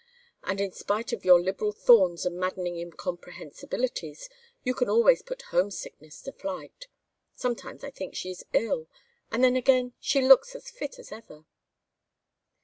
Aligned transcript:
And 0.41 0.59
in 0.59 0.71
spite 0.71 1.13
of 1.13 1.23
your 1.23 1.39
liberal 1.39 1.71
thorns 1.71 2.25
and 2.25 2.35
maddening 2.35 2.75
incomprehensibilities, 2.75 4.29
you 4.63 4.73
can 4.73 4.89
always 4.89 5.21
put 5.21 5.43
homesickness 5.53 6.23
to 6.23 6.31
flight. 6.31 6.87
Sometimes 7.35 7.83
I 7.83 7.91
think 7.91 8.15
she 8.15 8.31
is 8.31 8.43
ill, 8.51 8.87
and 9.31 9.43
then 9.43 9.55
again 9.55 9.93
she 9.99 10.23
looks 10.23 10.55
as 10.55 10.71
fit 10.71 10.97
as 10.97 11.11
ever." 11.11 11.45